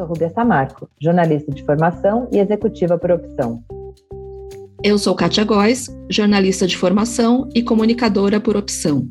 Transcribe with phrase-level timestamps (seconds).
[0.00, 3.62] sou Rubia Samarco, jornalista de formação e executiva por opção.
[4.82, 9.06] Eu sou Kátia Góes, jornalista de formação e comunicadora por opção.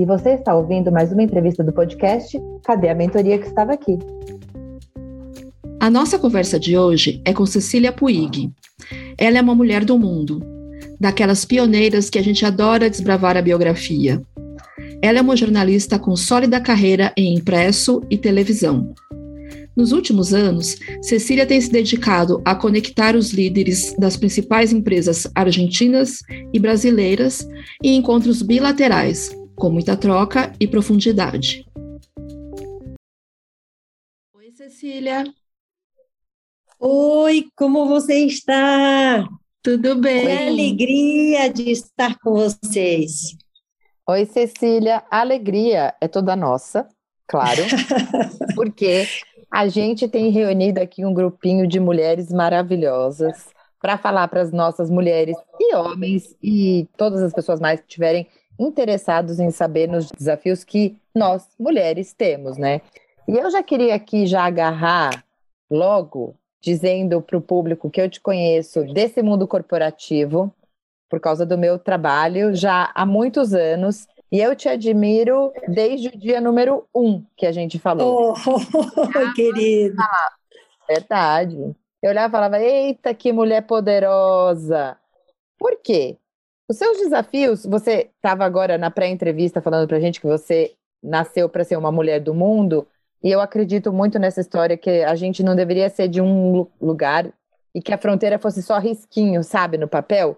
[0.00, 3.96] E você está ouvindo mais uma entrevista do podcast Cadê a Mentoria que estava aqui?
[5.78, 8.50] A nossa conversa de hoje é com Cecília Puig.
[9.16, 10.42] Ela é uma mulher do mundo,
[10.98, 14.20] daquelas pioneiras que a gente adora desbravar a biografia.
[15.00, 18.92] Ela é uma jornalista com sólida carreira em impresso e televisão.
[19.76, 26.20] Nos últimos anos, Cecília tem se dedicado a conectar os líderes das principais empresas argentinas
[26.52, 27.44] e brasileiras
[27.82, 31.66] em encontros bilaterais, com muita troca e profundidade.
[34.32, 35.24] Oi, Cecília.
[36.78, 39.26] Oi, como você está?
[39.60, 40.24] Tudo bem?
[40.24, 43.36] Que alegria de estar com vocês.
[44.08, 45.02] Oi, Cecília.
[45.10, 46.86] A alegria é toda nossa,
[47.26, 47.62] claro,
[48.54, 49.08] porque
[49.54, 54.90] a gente tem reunido aqui um grupinho de mulheres maravilhosas para falar para as nossas
[54.90, 58.26] mulheres e homens e todas as pessoas mais que estiverem
[58.58, 62.80] interessados em saber nos desafios que nós, mulheres, temos, né?
[63.28, 65.24] E eu já queria aqui já agarrar
[65.70, 70.52] logo dizendo para o público que eu te conheço desse mundo corporativo,
[71.08, 74.08] por causa do meu trabalho já há muitos anos.
[74.34, 78.34] E eu te admiro desde o dia número um que a gente falou.
[78.34, 78.34] Oh,
[79.32, 79.94] querido.
[80.88, 81.56] verdade.
[82.02, 84.98] Eu olhava e falava: eita, que mulher poderosa.
[85.56, 86.18] Por quê?
[86.68, 91.48] Os seus desafios, você estava agora na pré-entrevista falando para a gente que você nasceu
[91.48, 92.88] para ser uma mulher do mundo,
[93.22, 97.32] e eu acredito muito nessa história que a gente não deveria ser de um lugar
[97.72, 100.36] e que a fronteira fosse só risquinho, sabe, no papel.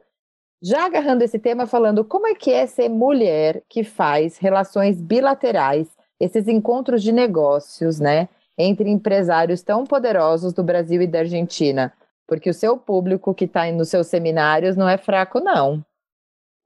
[0.62, 5.88] Já agarrando esse tema, falando como é que é ser mulher que faz relações bilaterais,
[6.18, 11.92] esses encontros de negócios, né, entre empresários tão poderosos do Brasil e da Argentina,
[12.26, 15.84] porque o seu público que está nos seus seminários não é fraco, não.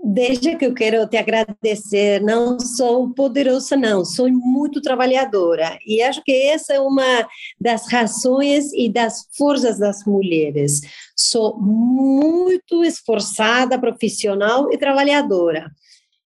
[0.02, 5.78] Desde que eu quero te agradecer, não sou poderosa, não, sou muito trabalhadora.
[5.86, 7.28] E acho que essa é uma
[7.60, 10.80] das razões e das forças das mulheres.
[11.14, 15.70] Sou muito esforçada, profissional e trabalhadora.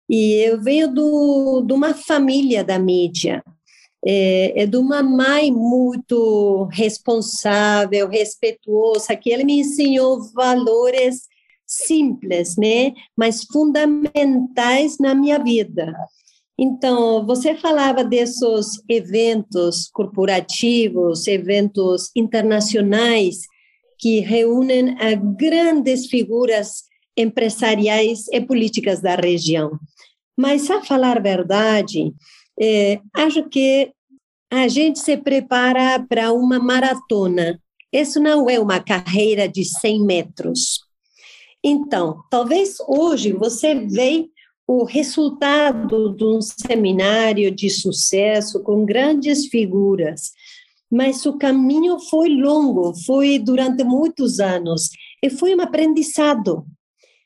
[0.08, 3.42] E eu venho do, de uma família da mídia,
[4.06, 11.33] é, é de uma mãe muito responsável, respeituosa, que ela me ensinou valores
[11.66, 15.94] simples, né, mas fundamentais na minha vida.
[16.58, 23.40] Então, você falava desses eventos corporativos, eventos internacionais
[23.98, 24.96] que reúnem
[25.36, 26.84] grandes figuras
[27.16, 29.78] empresariais e políticas da região.
[30.36, 32.12] Mas, a falar a verdade,
[32.60, 33.92] é, acho que
[34.50, 37.60] a gente se prepara para uma maratona.
[37.92, 40.80] Isso não é uma carreira de 100 metros.
[41.66, 44.28] Então, talvez hoje você veja
[44.66, 50.32] o resultado de um seminário de sucesso com grandes figuras,
[50.90, 54.90] mas o caminho foi longo, foi durante muitos anos,
[55.22, 56.66] e foi um aprendizado,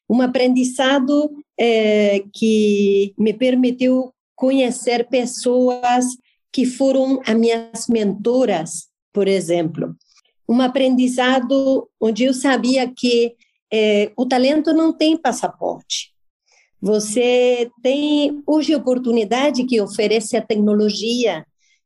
[0.09, 6.07] um aprendizado é, que me permitiu conhecer pessoas
[6.53, 9.97] que foram as minhas mentoras, por exemplo.
[10.49, 13.35] Um aprendizado onde eu sabia que
[13.73, 16.13] é, o talento não tem passaporte.
[16.81, 21.45] Você tem hoje a oportunidade que oferece a tecnologia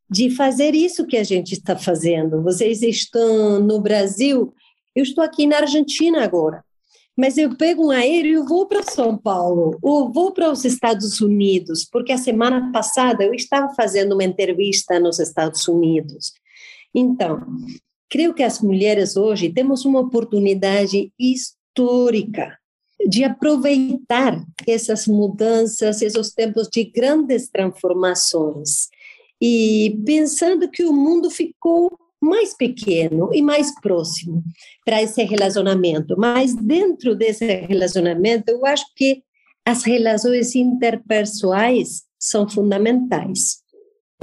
[0.09, 2.43] de fazer isso que a gente está fazendo.
[2.43, 4.53] Vocês estão no Brasil,
[4.95, 6.63] eu estou aqui na Argentina agora,
[7.17, 11.19] mas eu pego um aéreo e vou para São Paulo, ou vou para os Estados
[11.19, 16.33] Unidos, porque a semana passada eu estava fazendo uma entrevista nos Estados Unidos.
[16.93, 17.41] Então,
[18.07, 21.11] creio que as mulheres hoje temos uma oportunidade
[21.73, 22.57] histórica
[23.07, 28.87] de aproveitar essas mudanças, esses tempos de grandes transformações.
[29.41, 34.41] E pensando que o mundo ficou mais pequeno e mais próximo
[34.85, 36.15] para esse relacionamento.
[36.17, 39.21] Mas dentro desse relacionamento, eu acho que
[39.65, 43.62] as relações interpessoais são fundamentais.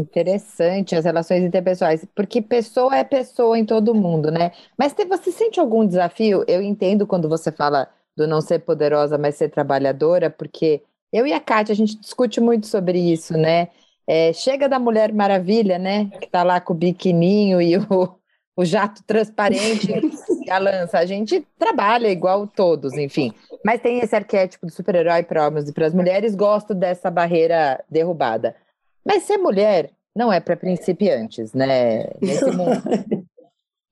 [0.00, 4.52] Interessante as relações interpessoais, porque pessoa é pessoa em todo mundo, né?
[4.78, 6.44] Mas você sente algum desafio?
[6.48, 10.82] Eu entendo quando você fala do não ser poderosa, mas ser trabalhadora, porque
[11.12, 13.68] eu e a Kátia, a gente discute muito sobre isso, né?
[14.06, 16.10] É, chega da Mulher Maravilha, né?
[16.20, 18.14] Que tá lá com o biquininho e o,
[18.56, 19.88] o jato transparente
[20.44, 20.98] e a lança.
[20.98, 23.32] A gente trabalha igual todos, enfim.
[23.64, 27.82] Mas tem esse arquétipo do super-herói para homens e para as mulheres, gosto dessa barreira
[27.88, 28.56] derrubada.
[29.04, 32.04] Mas ser mulher não é para principiantes, né?
[32.20, 32.82] Nesse mundo.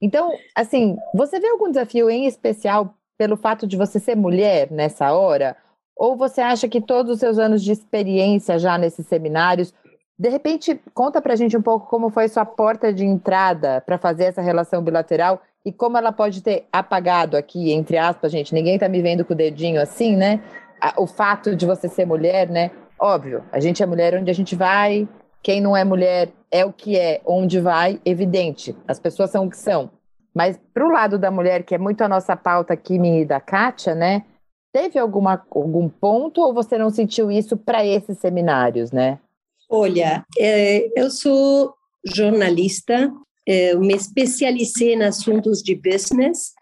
[0.01, 5.11] Então, assim, você vê algum desafio em especial pelo fato de você ser mulher nessa
[5.11, 5.57] hora?
[5.95, 9.73] Ou você acha que todos os seus anos de experiência já nesses seminários,
[10.17, 14.25] de repente, conta pra gente um pouco como foi sua porta de entrada para fazer
[14.25, 18.87] essa relação bilateral e como ela pode ter apagado aqui, entre aspas, gente, ninguém tá
[18.87, 20.41] me vendo com o dedinho assim, né?
[20.97, 22.71] O fato de você ser mulher, né?
[22.99, 25.07] Óbvio, a gente é mulher onde a gente vai,
[25.41, 28.75] quem não é mulher é o que é, onde vai, evidente.
[28.87, 29.89] As pessoas são o que são.
[30.33, 33.25] Mas para o lado da mulher, que é muito a nossa pauta aqui, minha e
[33.25, 34.23] da Kátia, né?
[34.71, 39.19] Teve alguma, algum ponto ou você não sentiu isso para esses seminários, né?
[39.69, 41.73] Olha, é, eu sou
[42.05, 43.11] jornalista,
[43.47, 46.53] é, me especializei em assuntos de business,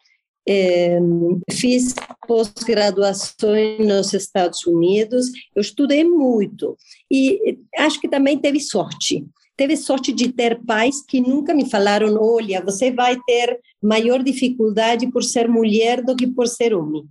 [1.52, 1.94] fiz
[2.28, 6.78] pós-graduação nos Estados Unidos, eu estudei muito
[7.12, 9.26] e acho que também teve sorte.
[9.58, 15.12] Teve sorte de ter pais que nunca me falaram: olha, você vai ter maior dificuldade
[15.12, 17.04] por ser mulher do que por ser homem.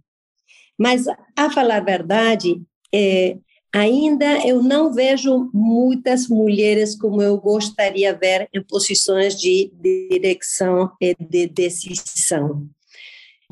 [0.79, 2.63] Mas, a falar a verdade,
[2.95, 3.37] é,
[3.75, 10.93] ainda eu não vejo muitas mulheres como eu gostaria de ver em posições de direção
[11.01, 12.69] e de decisão.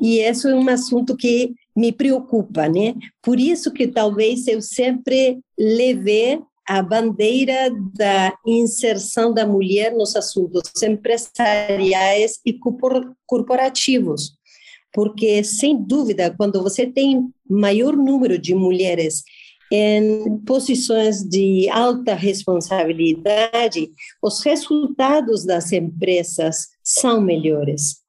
[0.00, 2.94] E isso é um assunto que me preocupa, né?
[3.22, 10.82] Por isso que talvez eu sempre levei a bandeira da inserção da mulher nos assuntos
[10.82, 12.58] empresariais e
[13.26, 14.32] corporativos.
[14.92, 19.22] Porque, sem dúvida, quando você tem maior número de mulheres
[19.70, 23.90] em posições de alta responsabilidade,
[24.22, 28.03] os resultados das empresas são melhores.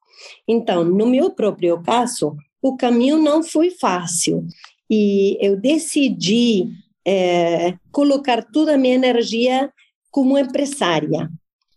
[0.48, 4.46] Então, no meu próprio caso, o caminho não foi fácil
[4.90, 6.68] e eu decidi
[7.06, 9.72] é, colocar toda a minha energia
[10.10, 11.30] como empresária,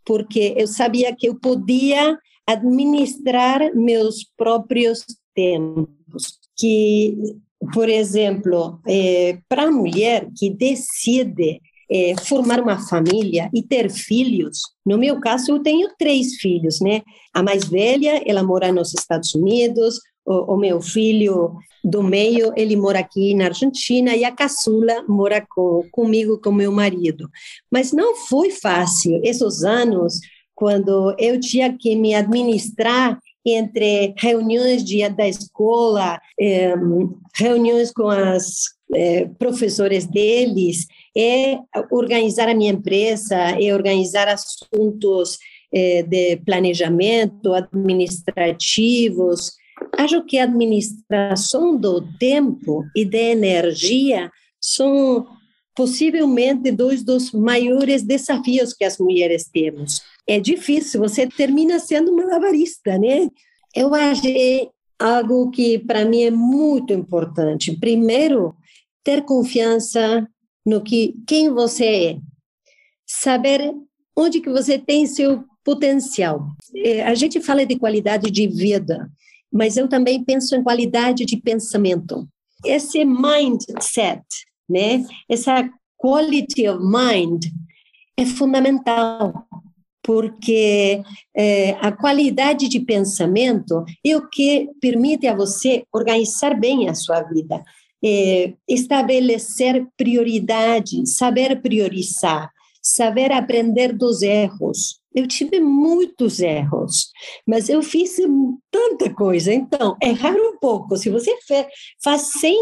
[0.05, 2.17] porque eu sabia que eu podia
[2.47, 5.05] administrar meus próprios
[5.35, 6.39] tempos.
[6.57, 7.15] Que,
[7.73, 14.59] por exemplo, é, para a mulher que decide é, formar uma família e ter filhos.
[14.85, 17.01] No meu caso, eu tenho três filhos, né?
[17.33, 22.75] A mais velha, ela mora nos Estados Unidos, o, o, meu filho do meio, ele
[22.75, 27.27] mora aqui na Argentina e a caçula mora com, comigo, com meu marido.
[27.71, 30.19] Mas não foi fácil esses anos
[30.53, 36.75] quando eu tinha que me administrar entre reuniões de, da escola, eh,
[37.33, 40.85] reuniões com as eh, professores deles,
[41.19, 41.59] é
[41.91, 45.37] organizar a minha empresa, é organizar assuntos
[45.73, 49.51] eh, de planejamento administrativos,
[49.97, 54.31] Acho que a administração do tempo e da energia
[54.61, 55.27] são
[55.75, 60.01] possivelmente dois dos maiores desafios que as mulheres temos.
[60.27, 63.29] É difícil, você termina sendo malabarista, né?
[63.73, 64.69] Eu achei
[64.99, 67.77] algo que para mim é muito importante.
[67.79, 68.53] Primeiro,
[69.03, 70.27] ter confiança
[70.69, 72.17] no que quem você é.
[73.07, 73.73] Saber
[74.15, 76.45] onde que você tem seu potencial.
[76.75, 79.09] É, a gente fala de qualidade de vida,
[79.51, 82.27] mas eu também penso em qualidade de pensamento.
[82.63, 84.23] Esse mindset,
[84.69, 85.03] né?
[85.27, 85.67] Essa
[85.97, 87.45] quality of mind
[88.15, 89.47] é fundamental,
[90.03, 91.01] porque
[91.35, 97.23] é, a qualidade de pensamento é o que permite a você organizar bem a sua
[97.23, 97.63] vida,
[98.03, 102.51] é, estabelecer prioridades, saber priorizar,
[102.81, 107.09] saber aprender dos erros, eu tive muitos erros,
[107.45, 108.17] mas eu fiz
[108.69, 109.51] tanta coisa.
[109.51, 110.95] Então, errar um pouco.
[110.95, 111.35] Se você
[112.03, 112.55] faz 100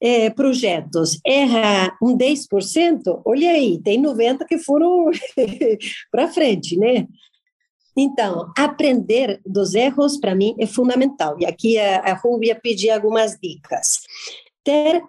[0.00, 5.10] é, projetos, erra um 10%, olha aí, tem 90 que foram
[6.12, 7.06] para frente, né?
[7.96, 11.36] Então, aprender dos erros, para mim, é fundamental.
[11.38, 14.00] E aqui a, a Rubia pedir algumas dicas.
[14.64, 15.02] Ter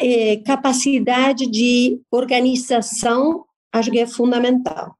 [0.00, 4.96] é, capacidade de organização, acho que é fundamental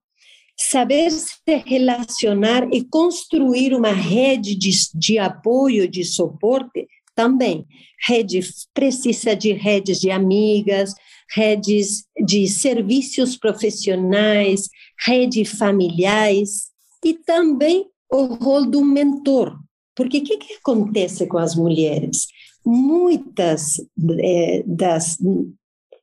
[0.58, 7.66] saber se relacionar e construir uma rede de, de apoio, de suporte, também.
[8.06, 8.40] Rede
[8.74, 10.94] precisa de redes de amigas,
[11.34, 14.68] redes de serviços profissionais,
[15.04, 16.70] redes familiares
[17.04, 19.58] e também o rol do mentor.
[19.94, 22.26] Porque o que, que acontece com as mulheres?
[22.66, 23.80] Muitas
[24.18, 25.16] é, das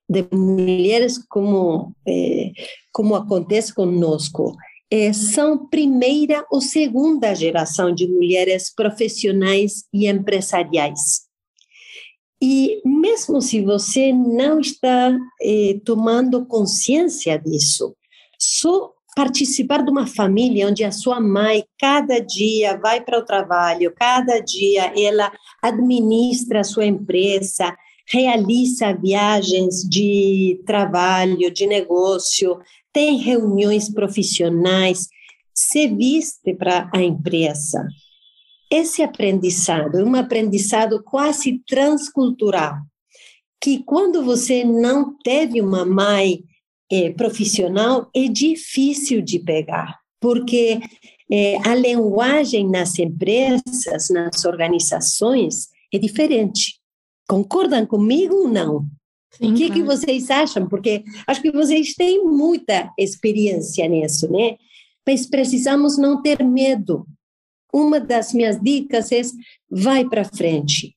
[0.09, 2.51] de mulheres como, eh,
[2.91, 4.55] como acontece conosco,
[4.91, 11.23] eh, são primeira ou segunda geração de mulheres profissionais e empresariais.
[12.41, 17.95] E mesmo se você não está eh, tomando consciência disso,
[18.37, 23.93] só participar de uma família onde a sua mãe cada dia vai para o trabalho,
[23.95, 27.75] cada dia ela administra a sua empresa,
[28.07, 32.59] realiza viagens de trabalho, de negócio,
[32.91, 35.07] tem reuniões profissionais,
[35.53, 37.87] se viste para a empresa.
[38.69, 42.75] Esse aprendizado é um aprendizado quase transcultural,
[43.61, 46.43] que quando você não teve uma mãe
[46.91, 50.79] é, profissional, é difícil de pegar, porque
[51.31, 56.79] é, a linguagem nas empresas, nas organizações, é diferente.
[57.27, 58.87] Concordam comigo ou não?
[59.41, 60.67] o que, que vocês acham?
[60.67, 64.57] Porque acho que vocês têm muita experiência nisso, né?
[65.07, 67.05] Mas precisamos não ter medo.
[67.73, 69.21] Uma das minhas dicas é:
[69.69, 70.95] vai para frente.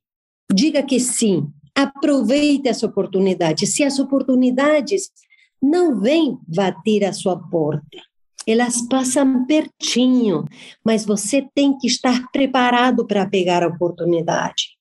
[0.52, 1.48] Diga que sim.
[1.74, 3.74] Aproveite as oportunidades.
[3.74, 5.10] Se as oportunidades
[5.62, 7.98] não vêm bater a sua porta,
[8.46, 10.44] elas passam pertinho,
[10.84, 14.76] mas você tem que estar preparado para pegar a oportunidade.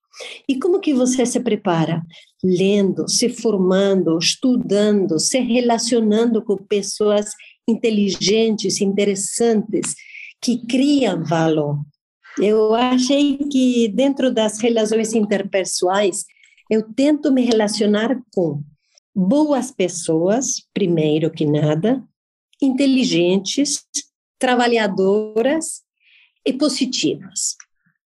[0.48, 2.02] E como que você se prepara?
[2.44, 7.32] Lendo, se formando, estudando, se relacionando com pessoas
[7.68, 9.96] inteligentes, interessantes,
[10.42, 11.80] que criam valor.
[12.40, 16.26] Eu achei que dentro das relações interpessoais,
[16.70, 18.62] eu tento me relacionar com
[19.16, 22.04] boas pessoas, primeiro que nada,
[22.62, 23.86] inteligentes,
[24.38, 25.84] trabalhadoras
[26.46, 27.56] e positivas.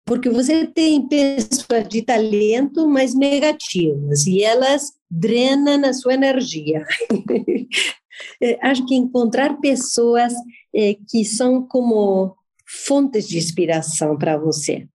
[0.06, 6.84] Porque você tem pessoas de talento, mas negativas, e elas drenam a sua energia.
[8.40, 10.32] É, acho que encontrar pessoas
[10.73, 14.87] é, que são como fontes de inspiração para você,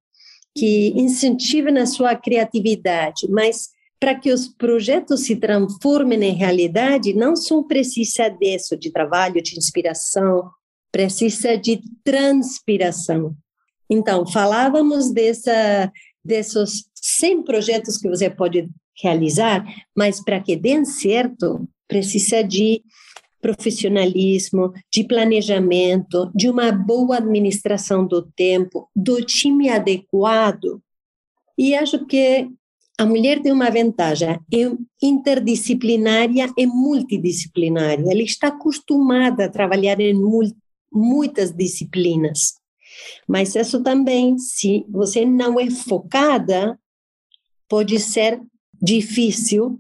[0.58, 7.36] que incentivam a sua criatividade, mas para que os projetos se transformem em realidade, não
[7.36, 10.50] só precisa disso, de trabalho, de inspiração,
[10.92, 13.36] precisa de transpiração.
[13.90, 15.92] Então, falávamos dessa,
[16.24, 18.70] desses 100 projetos que você pode
[19.02, 19.66] realizar,
[19.96, 22.82] mas para que dêem certo, precisa de
[23.42, 30.82] profissionalismo, de planejamento, de uma boa administração do tempo, do time adequado.
[31.58, 32.50] E acho que
[33.00, 34.38] a mulher tem uma vantagem, é
[35.02, 38.04] interdisciplinária e multidisciplinária.
[38.04, 40.14] Ela está acostumada a trabalhar em
[40.92, 42.56] muitas disciplinas.
[43.26, 46.78] Mas isso também, se você não é focada,
[47.70, 48.42] pode ser
[48.82, 49.80] difícil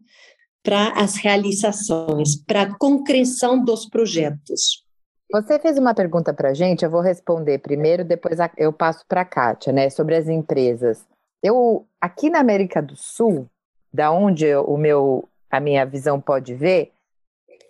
[0.63, 4.85] para as realizações, para a concreção dos projetos.
[5.29, 9.21] Você fez uma pergunta para a gente, eu vou responder primeiro, depois eu passo para
[9.21, 11.05] a Kátia, né, sobre as empresas.
[11.41, 13.50] Eu, aqui na América do Sul,
[13.93, 16.91] da onde o meu, a minha visão pode ver,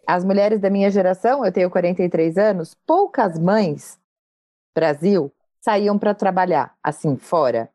[0.08, 4.00] as mulheres da minha geração, eu tenho 43 anos, poucas mães,
[4.74, 7.70] Brasil, saíam para trabalhar, assim, fora.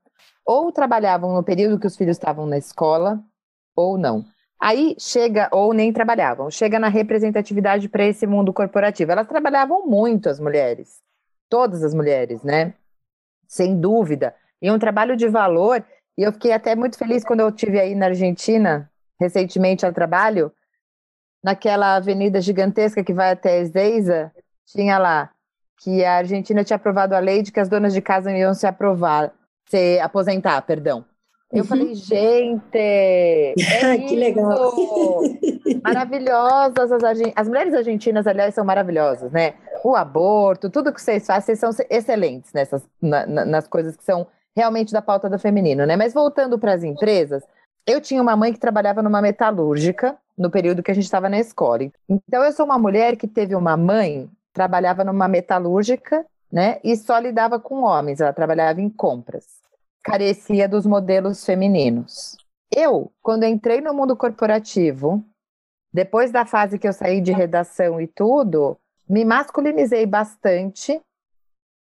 [0.45, 3.23] Ou trabalhavam no período que os filhos estavam na escola,
[3.77, 4.25] ou não.
[4.61, 9.13] Aí chega, ou nem trabalhavam, chega na representatividade para esse mundo corporativo.
[9.13, 11.01] Elas trabalhavam muito, as mulheres,
[11.49, 12.75] todas as mulheres, né?
[13.47, 14.35] Sem dúvida.
[14.61, 15.85] E um trabalho de valor.
[16.17, 20.53] E eu fiquei até muito feliz quando eu tive aí na Argentina, recentemente ao trabalho,
[21.43, 24.33] naquela avenida gigantesca que vai até Ezeiza,
[24.67, 25.31] tinha lá
[25.83, 28.67] que a Argentina tinha aprovado a lei de que as donas de casa iam se
[28.67, 29.33] aprovar,
[29.67, 31.05] se aposentar, perdão.
[31.53, 31.65] Eu uhum.
[31.65, 34.73] falei, gente, é que legal.
[35.85, 37.03] Maravilhosas as,
[37.37, 39.55] as mulheres argentinas, aliás, são maravilhosas, né?
[39.85, 44.03] O aborto, tudo que vocês fazem, vocês são excelentes nessas, na, na, nas coisas que
[44.03, 45.97] são realmente da pauta do feminino, né?
[45.97, 47.43] Mas voltando para as empresas,
[47.87, 51.39] eu tinha uma mãe que trabalhava numa metalúrgica no período que a gente estava na
[51.39, 51.91] escola.
[52.09, 56.79] Então eu sou uma mulher que teve uma mãe trabalhava numa metalúrgica, né?
[56.85, 58.21] E só lidava com homens.
[58.21, 59.65] Ela trabalhava em compras
[60.05, 62.37] carecia dos modelos femininos.
[62.71, 65.25] Eu, quando entrei no mundo corporativo,
[65.93, 68.77] depois da fase que eu saí de redação e tudo,
[69.09, 71.01] me masculinizei bastante,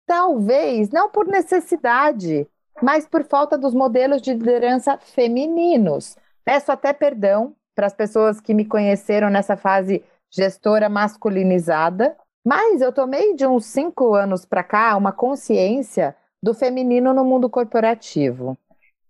[0.07, 2.47] talvez não por necessidade,
[2.81, 6.17] mas por falta dos modelos de liderança femininos.
[6.45, 12.93] Peço até perdão para as pessoas que me conheceram nessa fase gestora masculinizada, mas eu
[12.93, 18.57] tomei de uns cinco anos para cá uma consciência do feminino no mundo corporativo.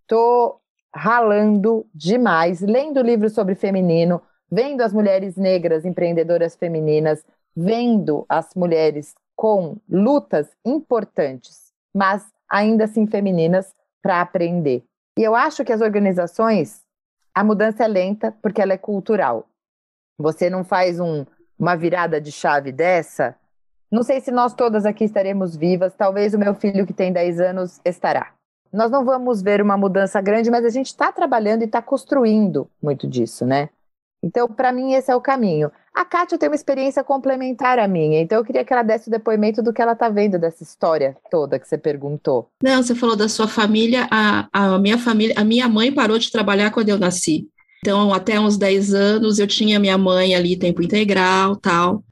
[0.03, 0.61] Estou
[0.95, 7.25] ralando demais, lendo livros sobre feminino, vendo as mulheres negras empreendedoras femininas,
[7.57, 14.85] vendo as mulheres com lutas importantes, mas ainda assim femininas, para aprender.
[15.19, 16.83] E eu acho que as organizações,
[17.35, 19.47] a mudança é lenta porque ela é cultural.
[20.19, 21.25] Você não faz um
[21.59, 23.37] uma virada de chave dessa,
[23.93, 27.41] não sei se nós todas aqui estaremos vivas, talvez o meu filho que tem 10
[27.41, 28.33] anos estará.
[28.73, 32.71] Nós não vamos ver uma mudança grande, mas a gente está trabalhando e está construindo
[32.83, 33.69] muito disso, né?
[34.23, 35.71] Então, para mim, esse é o caminho.
[35.95, 39.11] A Kátia tem uma experiência complementar à minha, então eu queria que ela desse o
[39.11, 42.49] depoimento do que ela está vendo dessa história toda que você perguntou.
[42.63, 46.33] Não, você falou da sua família, a, a minha família, a minha mãe parou de
[46.33, 47.47] trabalhar quando eu nasci.
[47.85, 52.05] Então, até uns 10 anos, eu tinha minha mãe ali, tempo integral, tal.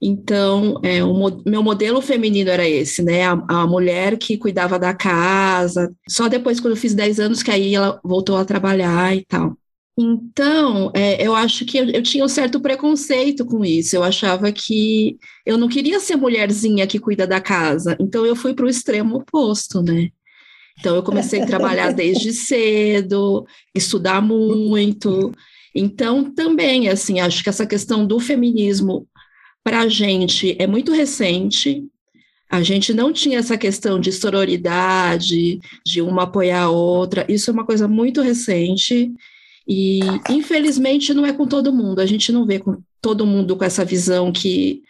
[0.00, 3.24] Então, é, o meu modelo feminino era esse, né?
[3.26, 5.90] A, a, mulher que cuidava da casa.
[6.06, 9.56] Só depois, quando eu fiz 10 anos, que aí ela voltou a trabalhar e tal.
[9.98, 13.96] Então, é, eu acho que eu, eu, tinha um certo preconceito com isso.
[13.96, 17.96] Eu achava que eu não queria ser mulherzinha que cuida da casa.
[17.98, 20.10] Então, eu fui para o extremo oposto, né?
[20.78, 25.32] Então, eu comecei a trabalhar desde cedo, estudar muito.
[25.74, 29.08] Então, também, assim, acho que essa questão do feminismo
[29.64, 31.84] para a gente é muito recente.
[32.50, 37.24] A gente não tinha essa questão de sororidade, de uma apoiar a outra.
[37.28, 39.10] Isso é uma coisa muito recente.
[39.66, 42.00] E, infelizmente, não é com todo mundo.
[42.00, 44.82] A gente não vê com todo mundo com essa visão que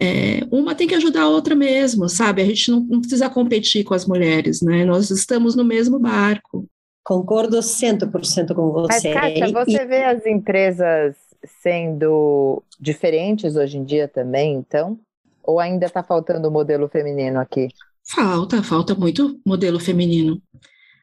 [0.00, 2.42] é, uma tem que ajudar a outra mesmo, sabe?
[2.42, 4.84] A gente não, não, precisa competir com as mulheres, né?
[4.84, 6.66] Nós estamos no mesmo barco.
[7.04, 9.12] Concordo 100% com você.
[9.12, 9.86] Mas, Kátia, você e...
[9.86, 11.14] vê as empresas
[11.62, 14.98] sendo diferentes hoje em dia também, então?
[15.42, 17.68] Ou ainda está faltando o modelo feminino aqui?
[18.04, 20.40] Falta, falta muito modelo feminino.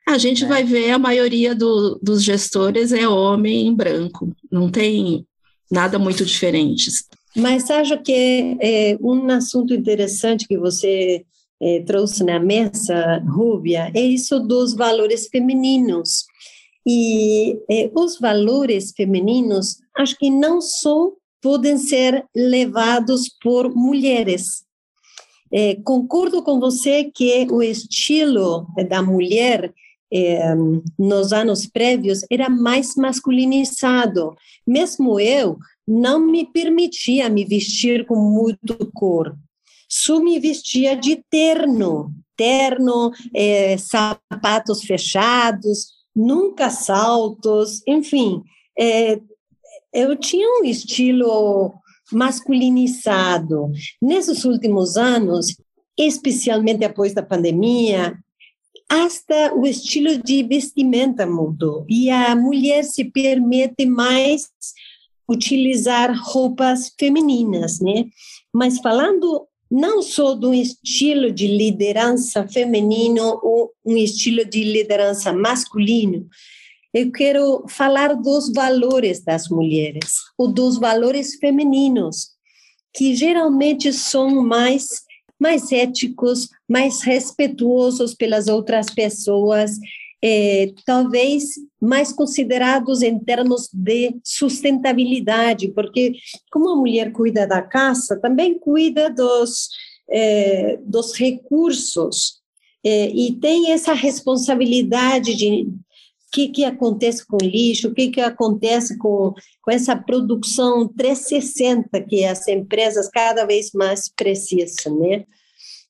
[0.10, 5.24] A gente vai ver a maioria do, dos gestores é homem branco, não tem
[5.72, 6.90] nada muito diferente.
[7.38, 11.24] Mas acho que é, um assunto interessante que você
[11.62, 16.26] é, trouxe na mesa, Rúbia, é isso dos valores femininos.
[16.88, 24.64] E é, os valores femininos, acho que não só podem ser levados por mulheres.
[25.54, 29.72] É, concordo com você que o estilo da mulher
[30.12, 30.54] é,
[30.98, 34.36] nos anos prévios era mais masculinizado.
[34.66, 39.36] Mesmo eu não me permitia me vestir com muito cor.
[39.88, 48.44] Só me vestia de terno, terno, é, sapatos fechados, nunca saltos, enfim.
[48.78, 49.20] É,
[49.92, 51.74] eu tinha um estilo
[52.12, 53.72] masculinizado.
[54.02, 55.56] Nesses últimos anos,
[55.98, 58.18] especialmente depois da pandemia,
[58.90, 64.50] hasta o estilo de vestimenta mudou e a mulher se permite mais
[65.30, 68.06] utilizar roupas femininas, né?
[68.52, 76.28] Mas falando não só do estilo de liderança feminino ou um estilo de liderança masculino,
[76.92, 82.30] eu quero falar dos valores das mulheres, ou dos valores femininos,
[82.92, 85.04] que geralmente são mais
[85.40, 89.80] mais éticos, mais respeituosos pelas outras pessoas,
[90.22, 96.14] é, talvez mais considerados em termos de sustentabilidade, porque
[96.52, 99.70] como a mulher cuida da casa, também cuida dos,
[100.10, 102.40] é, dos recursos
[102.84, 105.68] é, e tem essa responsabilidade de
[106.30, 110.88] o que, que acontece com o lixo, o que, que acontece com, com essa produção
[110.88, 115.26] 360 que as empresas cada vez mais precisam, né?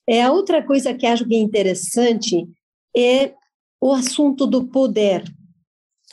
[0.08, 2.48] É, a outra coisa que acho que é interessante
[2.96, 3.34] é
[3.78, 5.22] o assunto do poder,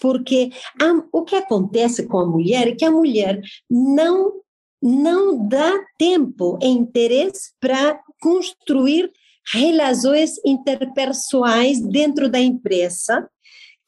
[0.02, 4.42] porque a, o que acontece com a mulher é que a mulher não
[4.80, 9.12] não dá tempo e interesse para construir
[9.52, 13.28] relações interpessoais dentro da empresa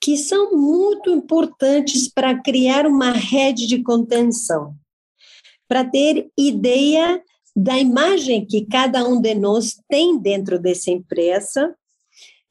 [0.01, 4.75] que são muito importantes para criar uma rede de contenção,
[5.67, 7.21] para ter ideia
[7.55, 11.75] da imagem que cada um de nós tem dentro dessa empresa,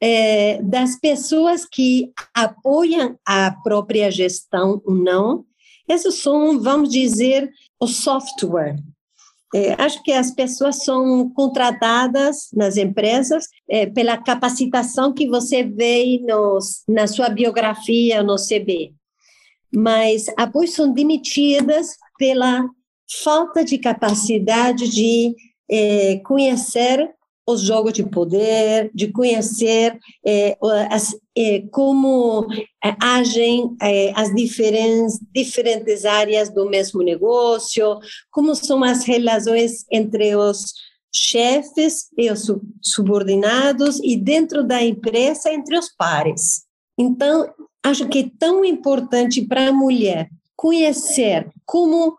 [0.00, 5.44] é, das pessoas que apoiam a própria gestão ou não.
[5.88, 8.76] Esses são, vamos dizer, o software
[9.54, 16.20] é, acho que as pessoas são contratadas nas empresas é, pela capacitação que você vê
[16.26, 18.92] nos, na sua biografia no CV,
[19.74, 22.68] mas após são demitidas pela
[23.22, 25.34] falta de capacidade de
[25.70, 27.10] é, conhecer
[27.48, 30.54] os jogos de poder, de conhecer é,
[30.90, 32.46] as, é, como
[33.00, 33.74] agem
[34.14, 37.98] as diferentes, diferentes áreas do mesmo negócio,
[38.30, 40.74] como são as relações entre os
[41.10, 46.64] chefes e os subordinados e dentro da empresa entre os pares.
[46.98, 47.48] Então,
[47.82, 52.14] acho que é tão importante para a mulher conhecer como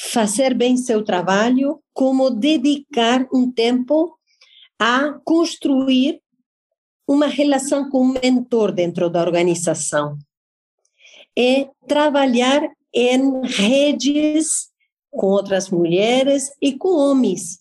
[0.00, 4.13] fazer bem seu trabalho, como dedicar um tempo
[4.78, 6.20] a construir
[7.06, 10.16] uma relação com um mentor dentro da organização.
[11.36, 14.68] É trabalhar em redes
[15.10, 17.58] com outras mulheres e com homens,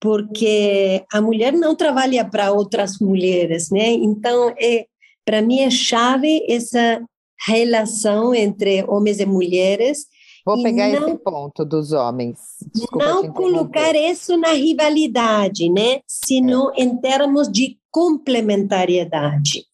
[0.00, 3.90] porque a mulher não trabalha para outras mulheres, né?
[3.90, 4.86] Então, é,
[5.24, 7.02] para mim é chave essa
[7.46, 10.06] relação entre homens e mulheres.
[10.44, 12.38] Vou pegar não, esse ponto dos homens.
[12.74, 16.00] Desculpa não colocar isso na rivalidade, né?
[16.06, 16.82] Sino é.
[16.82, 19.64] em termos de complementariedade.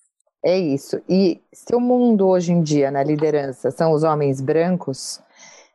[0.44, 1.00] É isso.
[1.08, 5.20] E se o mundo hoje em dia, na liderança, são os homens brancos,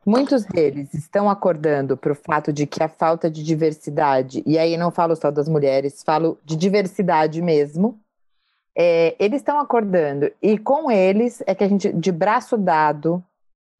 [0.05, 4.77] muitos deles estão acordando para o fato de que a falta de diversidade, e aí
[4.77, 7.99] não falo só das mulheres, falo de diversidade mesmo,
[8.77, 13.23] é, eles estão acordando, e com eles é que a gente, de braço dado,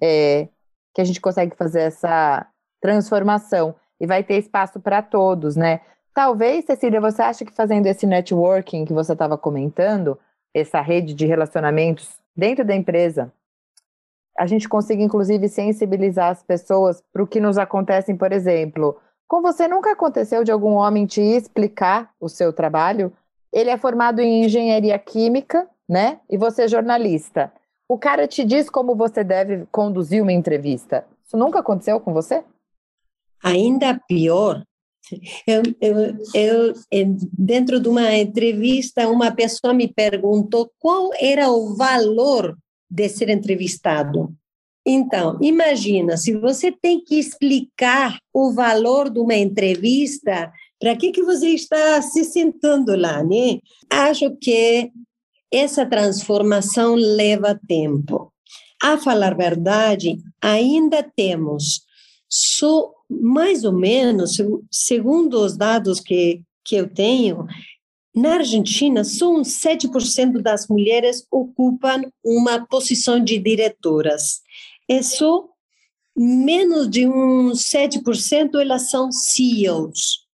[0.01, 0.47] é,
[0.95, 2.47] que a gente consegue fazer essa
[2.81, 3.75] transformação.
[3.99, 5.81] E vai ter espaço para todos, né?
[6.13, 10.17] Talvez, Cecília, você acha que fazendo esse networking que você estava comentando,
[10.53, 13.31] essa rede de relacionamentos dentro da empresa,
[14.37, 18.97] a gente consiga, inclusive, sensibilizar as pessoas para o que nos acontece, por exemplo.
[19.27, 23.11] Com você nunca aconteceu de algum homem te explicar o seu trabalho?
[23.51, 26.19] Ele é formado em engenharia química, né?
[26.29, 27.51] E você é jornalista.
[27.87, 31.05] O cara te diz como você deve conduzir uma entrevista.
[31.25, 32.43] Isso nunca aconteceu com você?
[33.43, 34.63] Ainda pior.
[35.45, 36.73] Eu, eu, eu,
[37.31, 42.57] dentro de uma entrevista, uma pessoa me perguntou qual era o valor
[42.89, 44.33] de ser entrevistado.
[44.83, 51.23] Então, imagina, se você tem que explicar o valor de uma entrevista, para que, que
[51.23, 53.59] você está se sentando lá, né?
[53.89, 54.91] Acho que
[55.55, 58.31] essa transformação leva tempo.
[58.81, 61.81] A falar verdade, ainda temos
[62.29, 64.37] só mais ou menos,
[64.71, 67.45] segundo os dados que, que eu tenho,
[68.15, 74.41] na Argentina, só uns 7% das mulheres ocupam uma posição de diretoras.
[74.87, 75.49] É só
[76.15, 80.25] menos de uns 7% elas são CEOs.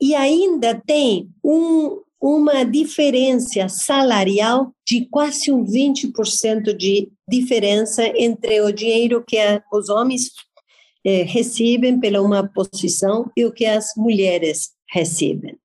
[0.00, 8.72] E ainda tem um, uma diferença salarial de quase um 20% de diferença entre o
[8.72, 9.38] dinheiro que
[9.72, 10.32] os homens
[11.04, 15.56] eh, recebem pela uma posição e o que as mulheres recebem.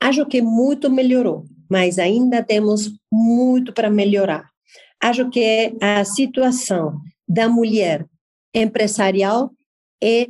[0.00, 4.50] Acho que muito melhorou, mas ainda temos muito para melhorar.
[5.02, 8.06] Acho que a situação da mulher
[8.54, 9.50] empresarial
[10.02, 10.28] é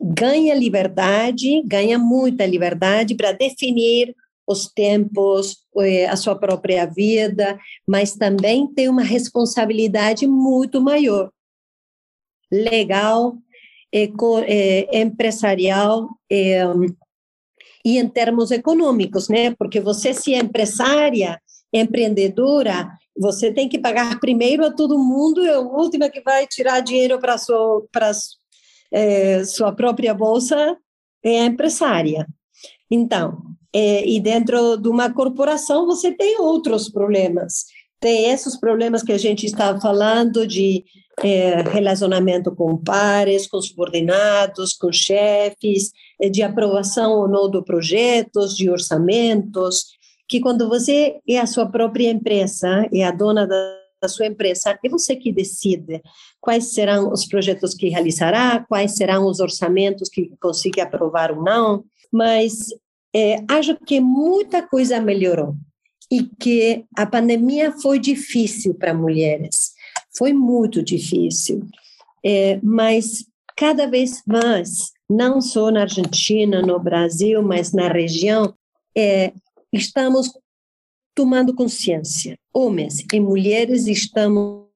[0.00, 4.14] ganha liberdade, ganha muita liberdade para definir
[4.46, 11.30] os tempos, eh, a sua própria vida, mas também tem uma responsabilidade muito maior.
[12.50, 13.36] Legal,
[13.92, 16.62] é, empresarial é,
[17.84, 19.54] e em termos econômicos, né?
[19.54, 21.40] Porque você, se é empresária,
[21.72, 26.80] empreendedora, você tem que pagar primeiro a todo mundo, é a última que vai tirar
[26.80, 28.12] dinheiro para sua, para
[29.46, 30.76] sua própria bolsa
[31.22, 32.26] é a empresária.
[32.90, 33.42] Então,
[33.74, 37.64] é, e dentro de uma corporação você tem outros problemas.
[38.00, 40.84] Tem esses problemas que a gente está falando de
[41.22, 48.56] é, relacionamento com pares, com subordinados, com chefes, é, de aprovação ou não de projetos,
[48.56, 49.86] de orçamentos,
[50.28, 54.78] que quando você é a sua própria empresa, é a dona da, da sua empresa,
[54.82, 56.02] é você que decide
[56.40, 61.84] quais serão os projetos que realizará, quais serão os orçamentos que consiga aprovar ou não,
[62.10, 62.68] mas
[63.14, 65.54] é, acho que muita coisa melhorou
[66.10, 69.72] e que a pandemia foi difícil para mulheres,
[70.16, 71.66] foi muito difícil,
[72.24, 73.24] é, mas
[73.56, 78.54] cada vez mais, não só na Argentina, no Brasil, mas na região,
[78.96, 79.32] é,
[79.72, 80.30] estamos
[81.14, 82.38] tomando consciência.
[82.52, 84.66] Homens e mulheres estamos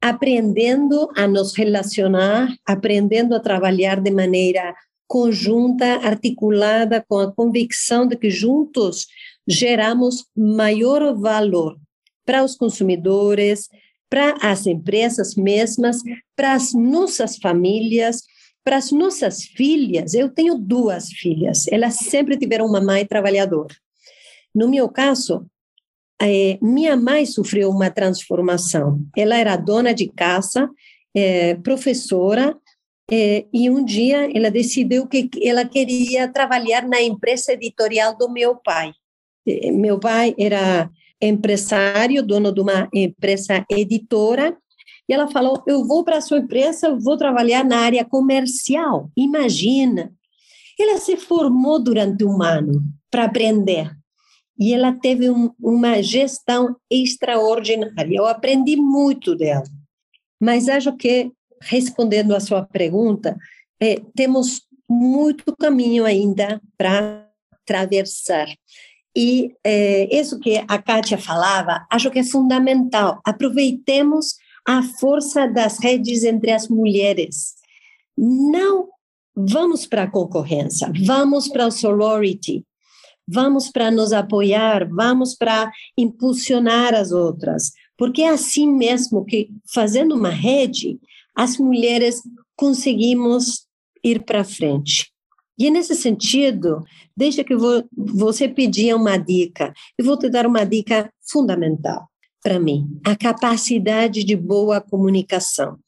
[0.00, 4.74] aprendendo a nos relacionar, aprendendo a trabalhar de maneira
[5.06, 9.06] conjunta, articulada com a convicção de que juntos
[9.46, 11.78] geramos maior valor
[12.24, 13.68] para os consumidores,
[14.10, 15.98] para as empresas mesmas,
[16.34, 18.22] para as nossas famílias,
[18.64, 20.14] para as nossas filhas.
[20.14, 23.74] Eu tenho duas filhas, elas sempre tiveram uma mãe trabalhadora.
[24.54, 25.46] No meu caso,
[26.20, 29.00] é, minha mãe sofreu uma transformação.
[29.16, 30.68] Ela era dona de casa,
[31.14, 32.56] é, professora,
[33.10, 38.56] é, e um dia ela decidiu que ela queria trabalhar na empresa editorial do meu
[38.56, 38.92] pai.
[39.46, 40.90] É, meu pai era
[41.20, 44.56] empresário, dono de uma empresa editora,
[45.08, 49.10] E ela falou: Eu vou para a sua empresa, eu vou trabalhar na área comercial.
[49.16, 50.12] Imagina.
[50.78, 53.90] Ela se formou durante um ano para aprender.
[54.58, 58.16] E ela teve um, uma gestão extraordinária.
[58.16, 59.64] Eu aprendi muito dela.
[60.40, 63.36] Mas acho que, respondendo à sua pergunta,
[63.80, 68.48] é, temos muito caminho ainda para atravessar.
[69.16, 73.20] E é, isso que a Kátia falava, acho que é fundamental.
[73.24, 74.34] Aproveitemos
[74.66, 77.54] a força das redes entre as mulheres.
[78.16, 78.88] Não
[79.34, 82.64] vamos para a concorrência, vamos para o sorority,
[83.28, 90.14] vamos para nos apoiar, vamos para impulsionar as outras, porque é assim mesmo que, fazendo
[90.14, 90.98] uma rede,
[91.36, 92.22] as mulheres
[92.56, 93.66] conseguimos
[94.02, 95.12] ir para frente.
[95.58, 96.84] E nesse sentido,
[97.16, 102.08] deixa que vou, você pedir uma dica, eu vou te dar uma dica fundamental
[102.42, 105.78] para mim: a capacidade de boa comunicação.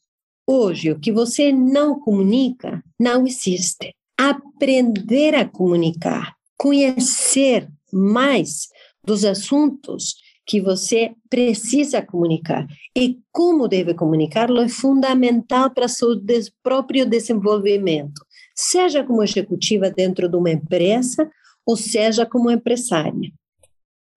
[0.47, 3.93] Hoje, o que você não comunica não existe.
[4.17, 8.67] Aprender a comunicar, conhecer mais
[9.05, 10.15] dos assuntos
[10.49, 12.65] que você precisa comunicar
[12.97, 16.19] e como deve comunicá-lo é fundamental para seu
[16.63, 18.19] próprio desenvolvimento
[18.59, 21.29] seja como executiva dentro de uma empresa
[21.65, 23.31] ou seja como empresária.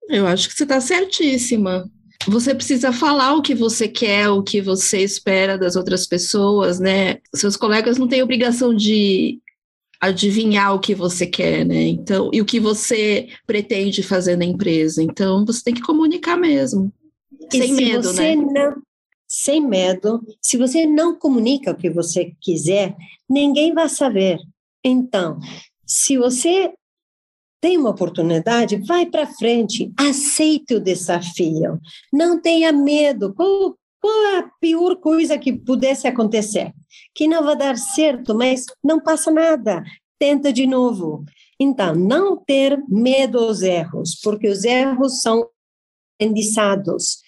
[0.08, 1.88] Eu acho que você está certíssima.
[2.26, 7.18] Você precisa falar o que você quer, o que você espera das outras pessoas, né?
[7.34, 9.38] Seus colegas não têm obrigação de
[10.02, 11.86] adivinhar o que você quer, né?
[11.86, 15.00] Então, e o que você pretende fazer na empresa.
[15.00, 16.92] Então, você tem que comunicar mesmo.
[17.52, 18.34] E sem medo, né?
[18.34, 18.82] Não,
[19.28, 20.20] sem medo.
[20.42, 22.96] Se você não comunica o que você quiser,
[23.30, 24.40] ninguém vai saber.
[24.84, 25.38] Então,
[25.86, 26.72] se você
[27.60, 31.80] tem uma oportunidade, vai para frente, aceite o desafio,
[32.12, 33.32] não tenha medo.
[33.32, 36.72] Qual, qual é a pior coisa que pudesse acontecer?
[37.14, 39.84] Que não vai dar certo, mas não passa nada,
[40.18, 41.24] tenta de novo.
[41.58, 45.48] Então, não ter medo aos erros, porque os erros são
[46.14, 47.18] aprendizados.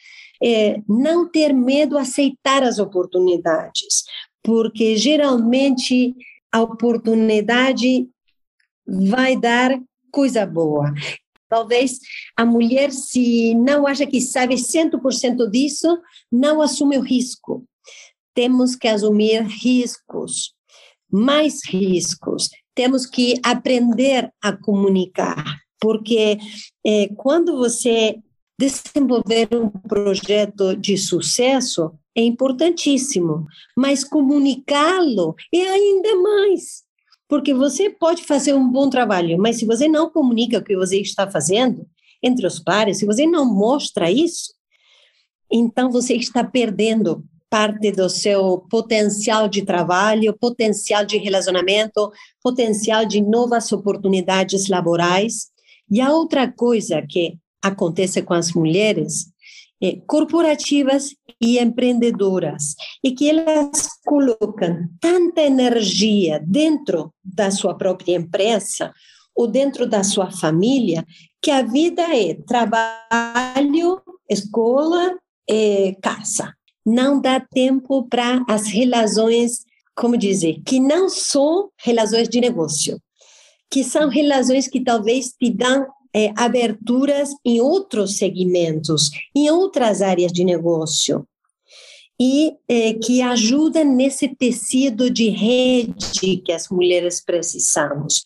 [0.43, 4.05] É, não ter medo aceitar as oportunidades,
[4.43, 6.15] porque geralmente
[6.53, 8.09] a oportunidade
[8.87, 10.93] vai dar coisa boa.
[11.49, 11.99] Talvez
[12.37, 17.65] a mulher, se não acha que sabe 100% disso, não assume o risco.
[18.35, 20.53] Temos que assumir riscos,
[21.11, 22.49] mais riscos.
[22.75, 25.45] Temos que aprender a comunicar,
[25.81, 26.39] porque
[26.85, 28.19] é, quando você
[28.59, 36.85] desenvolver um projeto de sucesso, é importantíssimo, mas comunicá-lo é ainda mais.
[37.29, 41.01] Porque você pode fazer um bom trabalho, mas se você não comunica o que você
[41.01, 41.87] está fazendo
[42.23, 44.55] entre os pares, se você não mostra isso,
[45.51, 52.11] então você está perdendo parte do seu potencial de trabalho, potencial de relacionamento,
[52.43, 55.51] potencial de novas oportunidades laborais.
[55.89, 59.27] E a outra coisa que acontece com as mulheres
[59.81, 68.93] é, corporativas e empreendedoras, e que elas colocam tanta energia dentro da sua própria empresa
[69.33, 71.07] ou dentro da sua família,
[71.41, 75.17] que a vida é trabalho, escola,
[75.49, 76.53] e casa.
[76.85, 83.01] Não dá tempo para as relações, como dizer, que não são relações de negócio,
[83.71, 90.33] que são relações que talvez te dão é, aberturas em outros segmentos, em outras áreas
[90.33, 91.27] de negócio,
[92.21, 98.23] e é, que ajudam nesse tecido de rede que as mulheres precisamos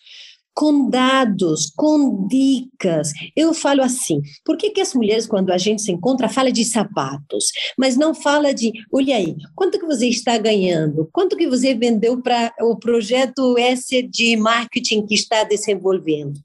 [0.58, 3.12] com dados, com dicas.
[3.36, 6.64] Eu falo assim, por que, que as mulheres, quando a gente se encontra, fala de
[6.64, 11.08] sapatos, mas não fala de, olha aí, quanto que você está ganhando?
[11.12, 16.40] Quanto que você vendeu para o projeto S de marketing que está desenvolvendo?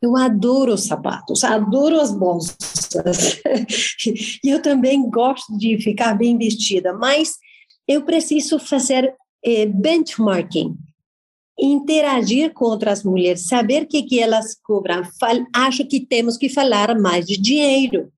[0.00, 2.60] Eu adoro os sapatos, adoro as bolsas.
[4.44, 7.34] e eu também gosto de ficar bem vestida, mas
[7.88, 9.12] eu preciso fazer
[9.44, 10.76] eh, benchmarking,
[11.58, 15.02] interagir com outras mulheres, saber o que, que elas cobram.
[15.52, 18.12] Acho que temos que falar mais de dinheiro.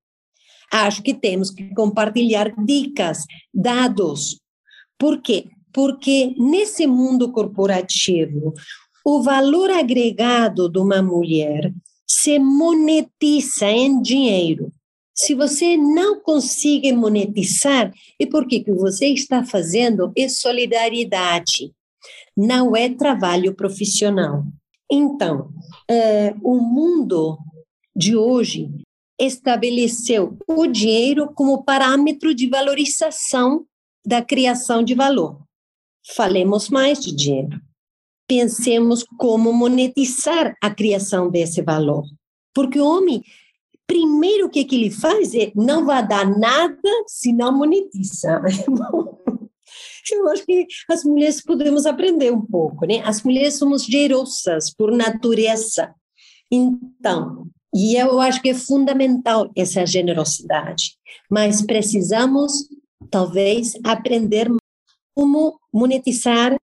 [0.71, 4.39] Acho que temos que compartilhar dicas, dados.
[4.97, 5.49] Por quê?
[5.73, 8.53] Porque nesse mundo corporativo,
[9.03, 11.73] o valor agregado de uma mulher
[12.07, 14.71] se monetiza em dinheiro.
[15.13, 21.71] Se você não consegue monetizar, é porque o que você está fazendo é solidariedade,
[22.35, 24.43] não é trabalho profissional.
[24.91, 25.49] Então,
[25.89, 27.37] é, o mundo
[27.95, 28.69] de hoje
[29.19, 33.65] estabeleceu o dinheiro como parâmetro de valorização
[34.05, 35.41] da criação de valor.
[36.15, 37.61] Falemos mais de dinheiro.
[38.27, 42.03] Pensemos como monetizar a criação desse valor.
[42.53, 43.23] Porque o homem,
[43.85, 48.41] primeiro o que, que ele faz é não vai dar nada se não monetiza.
[50.11, 53.01] Eu acho que as mulheres podemos aprender um pouco, né?
[53.03, 55.93] As mulheres somos generosas por natureza.
[56.51, 60.97] Então, e eu acho que é fundamental essa generosidade,
[61.29, 62.67] mas precisamos,
[63.09, 64.49] talvez, aprender
[65.15, 66.57] como monetizar,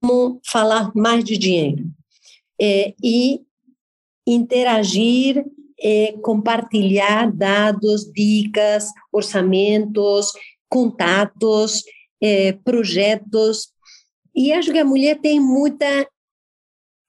[0.00, 1.90] como falar mais de dinheiro
[2.60, 3.40] é, e
[4.26, 5.44] interagir,
[5.80, 10.32] é, compartilhar dados, dicas, orçamentos,
[10.68, 11.82] contatos,
[12.20, 13.72] é, projetos.
[14.34, 16.06] E acho que a mulher tem muita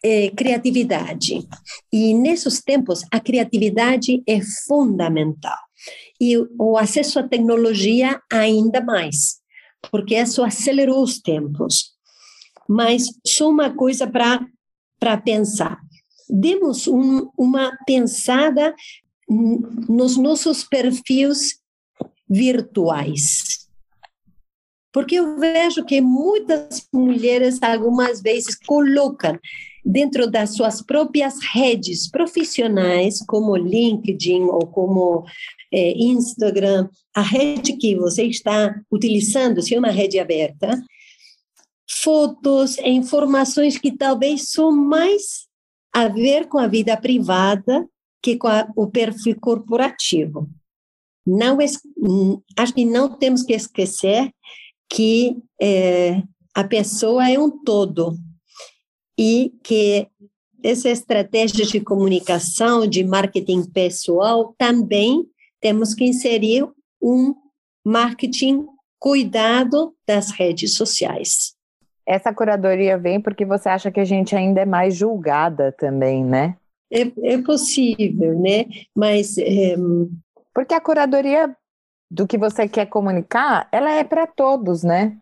[0.03, 1.47] é, criatividade.
[1.91, 5.57] E nesses tempos, a criatividade é fundamental.
[6.19, 9.39] E o acesso à tecnologia ainda mais,
[9.91, 11.91] porque isso acelerou os tempos.
[12.67, 15.79] Mas só uma coisa para pensar.
[16.29, 18.73] Demos um, uma pensada
[19.27, 21.59] nos nossos perfis
[22.29, 23.60] virtuais.
[24.91, 29.39] Porque eu vejo que muitas mulheres, algumas vezes, colocam
[29.83, 35.25] dentro das suas próprias redes profissionais, como LinkedIn ou como
[35.71, 40.81] é, Instagram, a rede que você está utilizando, se é uma rede aberta,
[41.89, 45.47] fotos informações que talvez são mais
[45.93, 47.87] a ver com a vida privada
[48.21, 50.49] que com a, o perfil corporativo.
[51.25, 51.57] Não
[52.57, 54.31] acho que não temos que esquecer
[54.91, 56.21] que é,
[56.53, 58.17] a pessoa é um todo
[59.17, 60.07] e que
[60.63, 65.25] essa estratégia de comunicação, de marketing pessoal, também
[65.59, 66.67] temos que inserir
[67.01, 67.33] um
[67.85, 68.67] marketing
[68.99, 71.55] cuidado das redes sociais.
[72.05, 76.57] Essa curadoria vem porque você acha que a gente ainda é mais julgada também, né?
[76.91, 78.65] É, é possível, né?
[78.95, 79.37] Mas.
[79.37, 79.75] É...
[80.53, 81.55] Porque a curadoria
[82.11, 85.17] do que você quer comunicar, ela é para todos, né?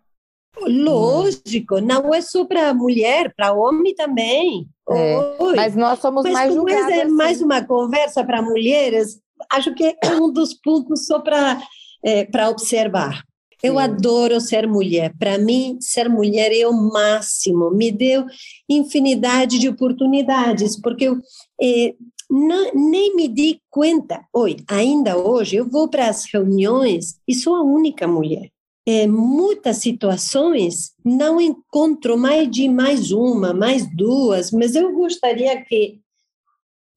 [0.60, 4.67] Lógico, não é só para mulher, para homem também.
[4.89, 5.15] É,
[5.56, 6.89] mas nós somos mas mais julgadas.
[6.89, 9.21] é mais uma conversa para mulheres,
[9.52, 11.62] acho que é um dos pontos só para
[12.04, 13.23] é, observar.
[13.62, 13.80] Eu Sim.
[13.82, 15.13] adoro ser mulher.
[15.19, 17.69] Para mim, ser mulher é o máximo.
[17.69, 18.25] Me deu
[18.67, 21.19] infinidade de oportunidades, porque eu
[21.62, 21.93] é,
[22.30, 24.26] não, nem me di conta.
[24.34, 28.52] Oi, ainda hoje eu vou para as reuniões e sou a única mulher
[28.89, 36.00] é, muitas situações não encontro mais de mais uma, mais duas, mas eu gostaria que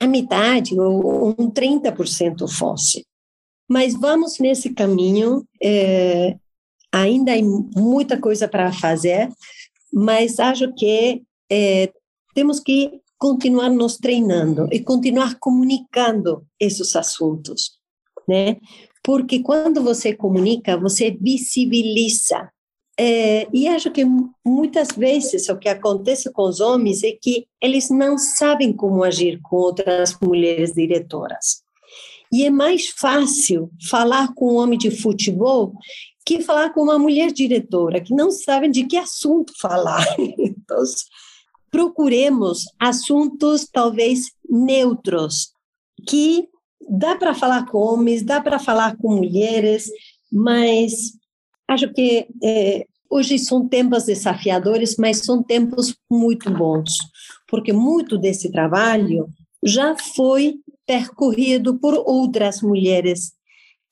[0.01, 3.07] a metade ou um 30% fosse.
[3.69, 6.39] Mas vamos nesse caminho, é,
[6.91, 7.43] ainda há
[7.79, 9.29] muita coisa para fazer,
[9.93, 11.93] mas acho que é,
[12.35, 17.79] temos que continuar nos treinando e continuar comunicando esses assuntos,
[18.27, 18.57] né?
[19.01, 22.51] porque quando você comunica, você visibiliza.
[22.99, 24.05] É, e acho que
[24.45, 29.41] muitas vezes o que acontece com os homens é que eles não sabem como agir
[29.41, 31.63] com outras mulheres diretoras.
[32.33, 35.75] E é mais fácil falar com um homem de futebol
[36.27, 40.05] que falar com uma mulher diretora, que não sabem de que assunto falar.
[40.19, 40.83] Então,
[41.73, 45.53] procuremos assuntos talvez neutros,
[46.07, 46.47] que
[46.89, 49.91] dá para falar com homens, dá para falar com mulheres,
[50.31, 51.13] mas
[51.67, 56.99] acho que é, hoje são tempos desafiadores, mas são tempos muito bons,
[57.49, 59.27] porque muito desse trabalho
[59.65, 60.57] já foi
[60.87, 63.33] percorrido por outras mulheres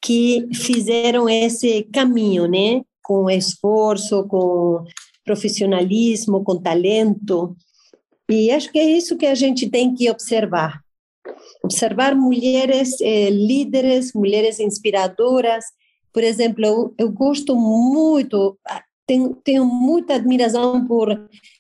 [0.03, 2.83] que fizeram esse caminho, né?
[3.03, 4.85] Com esforço, com
[5.25, 7.57] profissionalismo, com talento.
[8.31, 10.81] E acho que é isso que a gente tem que observar
[11.63, 15.65] observar mulheres eh, líderes, mulheres inspiradoras.
[16.13, 21.11] Por exemplo, eu, eu gosto muito, ah, tenho, tenho, muita admiração por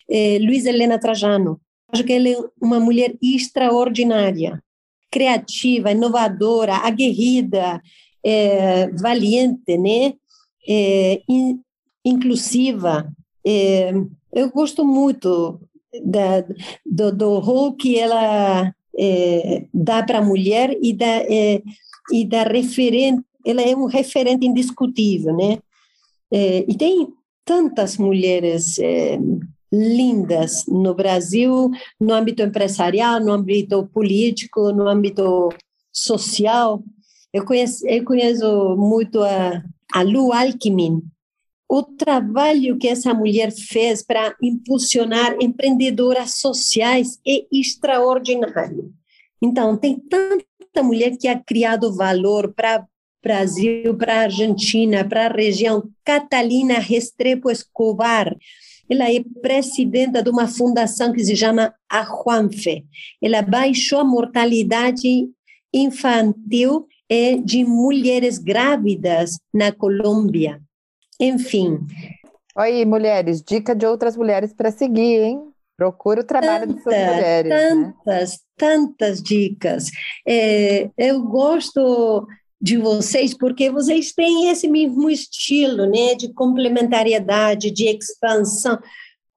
[0.09, 1.61] eh, Luiz Helena Trajano.
[1.93, 4.62] Acho que ela é uma mulher extraordinária,
[5.11, 7.81] criativa, inovadora, aguerrida,
[8.25, 10.14] eh, valiente, né?
[10.68, 11.61] Eh, in,
[12.05, 13.12] inclusiva.
[13.45, 13.93] Eh,
[14.33, 15.61] eu gosto muito
[16.05, 16.45] da,
[16.84, 21.62] do, do rol que ela é, dá para a mulher e dá, é,
[22.12, 25.59] e dá referente, ela é um referente indiscutível, né?
[26.32, 27.09] É, e tem
[27.45, 28.78] tantas mulheres
[29.72, 35.49] lindas no Brasil, no âmbito empresarial, no âmbito político, no âmbito
[35.93, 36.82] social.
[37.32, 39.62] Eu conheço, eu conheço muito a,
[39.93, 41.03] a Lu Alckmin,
[41.71, 48.93] o trabalho que essa mulher fez para impulsionar empreendedoras sociais é extraordinário.
[49.41, 52.85] Então, tem tanta mulher que ha criado valor para
[53.23, 55.89] Brasil, para Argentina, para a região.
[56.05, 58.37] Catalina Restrepo Escobar,
[58.91, 62.85] ela é presidenta de uma fundação que se chama a Juanfe.
[63.23, 65.29] Ela baixou a mortalidade
[65.73, 70.61] infantil é de mulheres grávidas na Colômbia.
[71.21, 71.87] Enfim.
[72.57, 75.51] Oi, mulheres, dica de outras mulheres para seguir, hein?
[75.77, 77.51] Procura o trabalho tantas, dessas mulheres.
[77.51, 77.68] Né?
[77.68, 78.39] Tantas, né?
[78.57, 79.91] tantas dicas.
[80.27, 82.27] É, eu gosto
[82.61, 88.79] de vocês porque vocês têm esse mesmo estilo, né, de complementariedade, de expansão.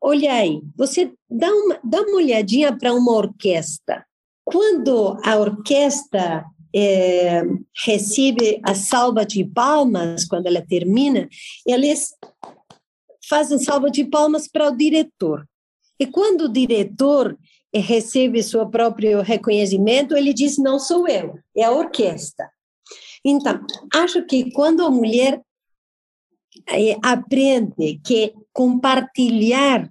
[0.02, 4.06] Olha aí, você dá uma, dá uma olhadinha para uma orquestra.
[4.44, 6.44] Quando a orquestra
[6.76, 7.44] é,
[7.86, 11.30] recebe a salva de palmas, quando ela termina,
[11.66, 12.14] eles
[13.30, 15.48] fazem salva de palmas para o diretor.
[16.00, 17.38] E quando o diretor
[17.74, 22.50] recebe seu próprio reconhecimento, ele diz: não sou eu, é a orquestra.
[23.26, 25.42] Então, acho que quando a mulher
[26.70, 29.90] é, aprende que compartilhar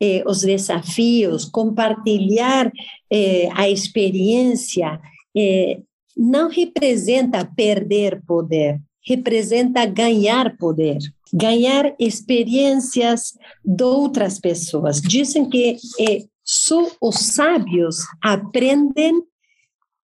[0.00, 2.70] eh, os desafios, compartilhar
[3.10, 5.00] eh, a experiência,
[5.36, 5.80] eh,
[6.16, 10.98] não representa perder poder, representa ganhar poder,
[11.32, 13.34] ganhar experiências
[13.64, 15.00] de outras pessoas.
[15.00, 15.76] Dizem que
[16.44, 19.22] só os sábios aprendem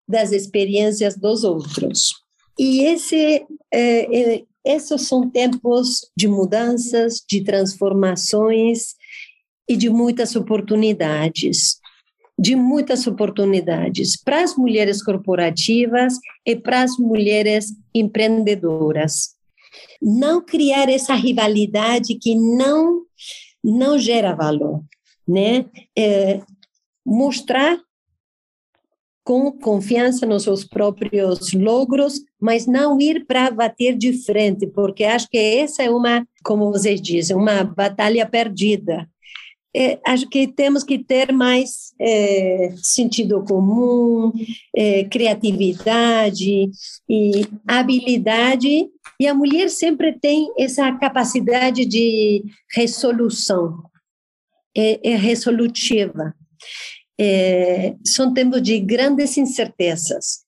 [0.09, 2.13] das experiências dos outros.
[2.59, 8.95] E esse, é, é, esses são tempos de mudanças, de transformações
[9.69, 11.80] e de muitas oportunidades.
[12.41, 16.15] De muitas oportunidades para as mulheres corporativas
[16.47, 19.37] e para as mulheres empreendedoras.
[20.01, 23.03] Não criar essa rivalidade que não,
[23.63, 24.83] não gera valor,
[25.29, 25.67] né?
[25.97, 26.41] É,
[27.05, 27.79] mostrar
[29.31, 35.29] com confiança nos seus próprios logros, mas não ir para bater de frente, porque acho
[35.29, 39.09] que essa é uma, como vocês dizem, uma batalha perdida.
[39.75, 44.33] É, acho que temos que ter mais é, sentido comum,
[44.75, 46.71] é, criatividade
[47.09, 52.43] e habilidade, e a mulher sempre tem essa capacidade de
[52.75, 53.83] resolução,
[54.77, 56.35] é, é resolutiva.
[57.19, 60.45] É, são tempos de grandes incertezas,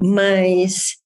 [0.00, 0.98] mas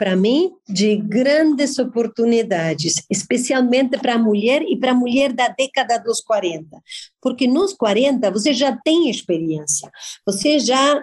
[0.00, 5.98] para mim, de grandes oportunidades, especialmente para a mulher e para a mulher da década
[5.98, 6.74] dos 40.
[7.20, 9.90] Porque nos 40 você já tem experiência,
[10.26, 10.98] você já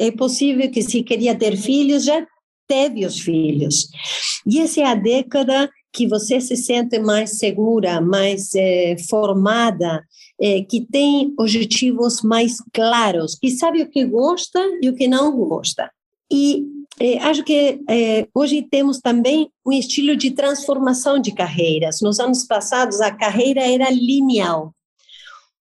[0.00, 2.26] é possível que se queria ter filhos, já
[2.66, 3.86] teve os filhos.
[4.46, 10.02] E essa é a década que você se sente mais segura, mais é, formada,
[10.40, 15.36] é, que tem objetivos mais claros, que sabe o que gosta e o que não
[15.36, 15.90] gosta.
[16.32, 22.00] E é, acho que é, hoje temos também um estilo de transformação de carreiras.
[22.00, 24.70] Nos anos passados, a carreira era linear.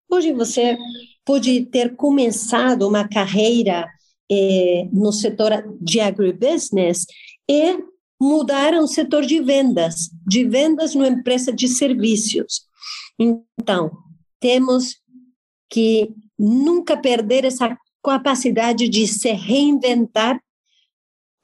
[0.09, 0.77] Hoje você
[1.25, 3.87] pode ter começado uma carreira
[4.31, 7.05] é, no setor de agribusiness
[7.49, 7.77] e
[8.19, 12.61] mudar ao setor de vendas, de vendas numa empresa de serviços.
[13.19, 13.91] Então,
[14.39, 14.95] temos
[15.69, 20.41] que nunca perder essa capacidade de se reinventar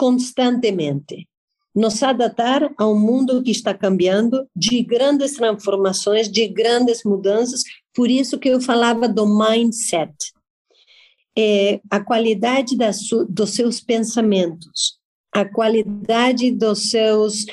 [0.04, 1.30] constantemente,
[1.74, 7.62] nos adaptar a um mundo que está cambiando, de grandes transformações, de grandes mudanças.
[7.96, 10.14] Por isso que eu falava do mindset,
[11.38, 13.00] é, a qualidade das,
[13.30, 15.00] dos seus pensamentos,
[15.34, 17.46] a qualidade dos seus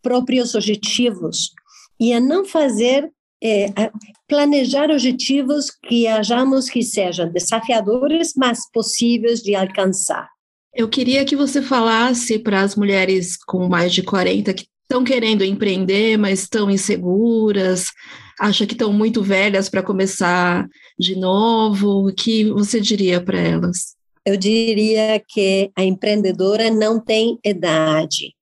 [0.00, 1.50] próprios objetivos
[1.98, 3.10] e a não fazer
[3.42, 3.66] é,
[4.28, 10.30] planejar objetivos que achamos que sejam desafiadores, mas possíveis de alcançar.
[10.74, 15.44] Eu queria que você falasse para as mulheres com mais de 40 que estão querendo
[15.44, 17.86] empreender, mas estão inseguras,
[18.38, 20.68] acham que estão muito velhas para começar
[20.98, 23.96] de novo, o que você diria para elas?
[24.24, 28.34] Eu diria que a empreendedora não tem idade,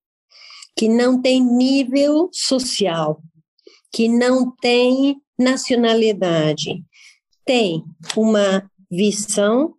[0.76, 3.22] que não tem nível social,
[3.92, 6.82] que não tem nacionalidade,
[7.44, 7.84] tem
[8.16, 9.74] uma visão,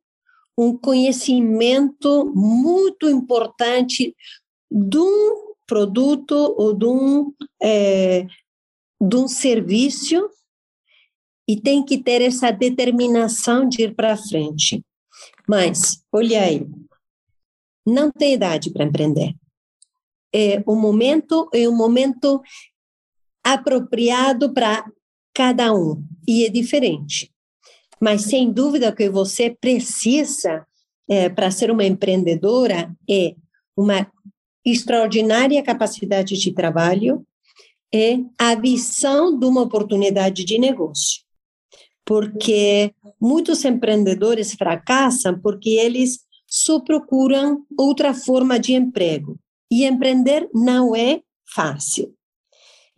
[0.60, 4.14] um conhecimento muito importante
[4.70, 7.34] de um produto ou de um,
[7.64, 8.28] é,
[9.00, 10.30] de um serviço
[11.48, 14.84] e tem que ter essa determinação de ir para frente.
[15.48, 16.68] Mas, olha aí,
[17.88, 19.34] não tem idade para empreender.
[20.36, 22.42] É, o momento é um momento
[23.42, 24.86] apropriado para
[25.34, 27.34] cada um e é diferente.
[28.02, 30.66] Mas sem dúvida que você precisa
[31.10, 33.36] é, para ser uma empreendedora é
[33.76, 34.10] uma
[34.66, 37.26] extraordinária capacidade de trabalho
[37.94, 41.22] e a visão de uma oportunidade de negócio.
[42.06, 49.40] Porque muitos empreendedores fracassam porque eles só procuram outra forma de emprego.
[49.72, 51.22] E empreender não é
[51.54, 52.14] fácil.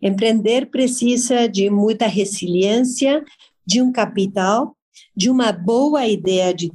[0.00, 3.22] Empreender precisa de muita resiliência,
[3.64, 4.76] de um capital,
[5.16, 6.70] de uma boa ideia de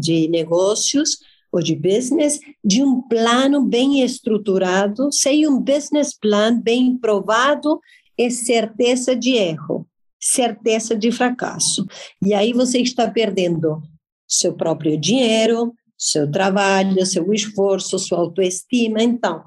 [0.00, 1.18] de negócios
[1.52, 7.80] ou de business, de um plano bem estruturado, sem um business plan bem provado,
[8.18, 9.86] é certeza de erro,
[10.20, 11.86] certeza de fracasso.
[12.24, 13.82] E aí você está perdendo
[14.26, 19.02] seu próprio dinheiro, seu trabalho, seu esforço, sua autoestima.
[19.02, 19.44] Então,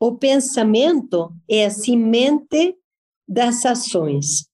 [0.00, 2.76] o pensamento é a semente
[3.26, 4.46] das ações,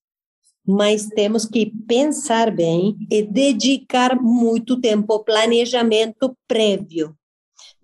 [0.67, 7.15] mas temos que pensar bem e dedicar muito tempo ao planejamento prévio.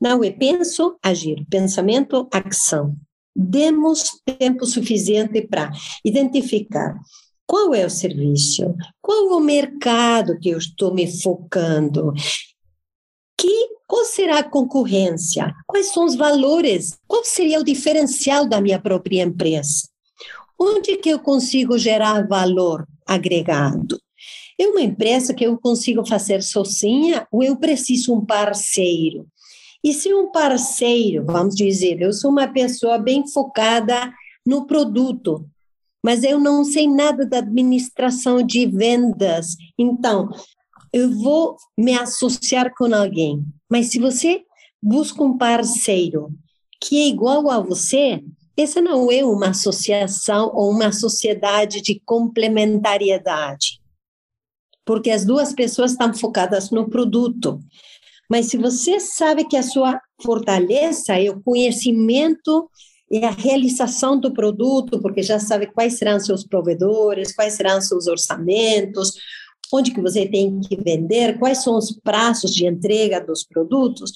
[0.00, 2.96] Não é penso, agir, pensamento, ação.
[3.36, 5.70] Demos tempo suficiente para
[6.04, 6.98] identificar
[7.46, 12.12] qual é o serviço, qual é o mercado que eu estou me focando,
[13.36, 15.52] que qual será a concorrência?
[15.66, 16.96] Quais são os valores?
[17.08, 19.88] Qual seria o diferencial da minha própria empresa?
[20.62, 23.98] Onde que eu consigo gerar valor agregado?
[24.58, 29.26] É uma empresa que eu consigo fazer sozinha ou eu preciso um parceiro?
[29.82, 34.12] E se um parceiro, vamos dizer, eu sou uma pessoa bem focada
[34.46, 35.48] no produto,
[36.04, 39.56] mas eu não sei nada da administração de vendas.
[39.78, 40.28] Então,
[40.92, 43.42] eu vou me associar com alguém.
[43.70, 44.42] Mas se você
[44.82, 46.30] busca um parceiro
[46.78, 48.22] que é igual a você,
[48.56, 53.80] essa não é uma associação ou uma sociedade de complementariedade.
[54.84, 57.60] Porque as duas pessoas estão focadas no produto.
[58.28, 62.70] Mas se você sabe que a sua fortaleza é o conhecimento
[63.10, 68.06] e a realização do produto, porque já sabe quais serão seus provedores, quais serão seus
[68.06, 69.14] orçamentos,
[69.72, 74.12] onde que você tem que vender, quais são os prazos de entrega dos produtos,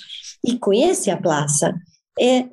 [0.46, 1.74] e conhece a praça,
[2.20, 2.46] é,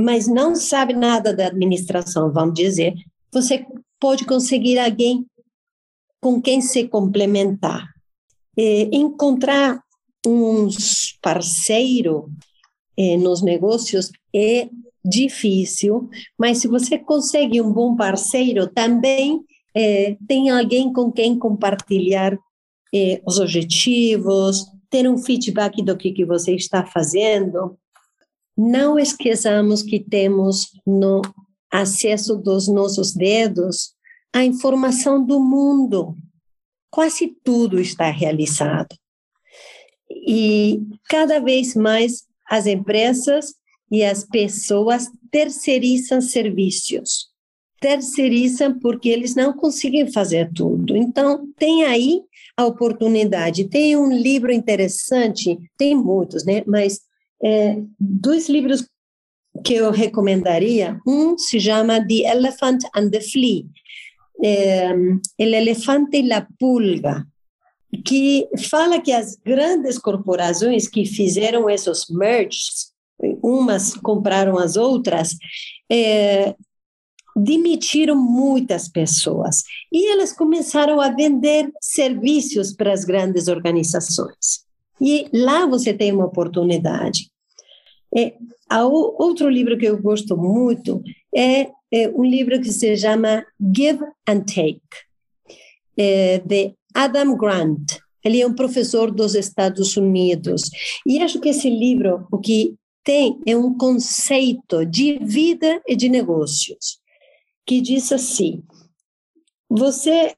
[0.00, 2.94] mas não sabe nada da administração, vamos dizer,
[3.32, 3.66] você
[4.00, 5.26] pode conseguir alguém
[6.20, 7.88] com quem se complementar.
[8.56, 9.80] É, encontrar
[10.26, 12.28] uns parceiro
[12.96, 14.68] é, nos negócios é
[15.04, 19.40] difícil, mas se você consegue um bom parceiro, também
[19.74, 22.36] é, tem alguém com quem compartilhar
[23.26, 27.78] os objetivos, ter um feedback do que, que você está fazendo.
[28.58, 31.22] Não esqueçamos que temos no
[31.72, 33.94] acesso dos nossos dedos
[34.34, 36.16] a informação do mundo.
[36.90, 38.96] Quase tudo está realizado.
[40.10, 43.54] E cada vez mais as empresas
[43.90, 47.28] e as pessoas terceirizam serviços
[47.80, 50.96] terceirizam porque eles não conseguem fazer tudo.
[50.96, 52.20] Então, tem aí
[52.56, 53.68] a oportunidade.
[53.68, 56.62] Tem um livro interessante, tem muitos, né?
[56.66, 57.00] Mas
[57.42, 58.86] é, dois livros
[59.64, 61.00] que eu recomendaria.
[61.06, 63.64] Um se chama The Elephant and the Flea,
[64.42, 64.90] é,
[65.38, 67.26] El Elefante e a Pulga,
[68.04, 72.92] que fala que as grandes corporações que fizeram esses merges,
[73.42, 75.36] umas compraram as outras,
[75.90, 76.54] é,
[77.34, 79.62] demitiram muitas pessoas
[79.92, 84.67] e elas começaram a vender serviços para as grandes organizações.
[85.00, 87.30] E lá você tem uma oportunidade.
[88.16, 88.34] É,
[88.80, 91.02] outro livro que eu gosto muito
[91.34, 93.44] é, é, um livro que se chama
[93.74, 94.80] Give and Take,
[95.96, 97.98] é, de Adam Grant.
[98.24, 100.62] Ele é um professor dos Estados Unidos.
[101.06, 102.74] E acho que esse livro, o que
[103.04, 106.98] tem é um conceito de vida e de negócios
[107.68, 108.62] que diz assim:
[109.68, 110.34] você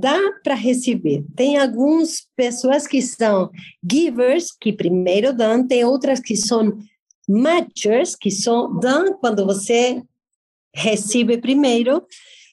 [0.00, 1.24] dá para receber.
[1.36, 3.50] Tem algumas pessoas que são
[3.88, 6.76] givers, que primeiro dão, tem outras que são
[7.28, 10.02] matchers, que são dão quando você
[10.74, 12.04] recebe primeiro,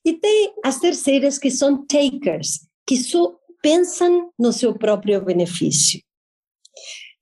[0.06, 6.02] e tem as terceiras que são takers, que só pensam no seu próprio benefício.